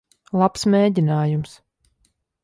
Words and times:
Labs 0.43 0.63
mēģinājums. 0.75 1.53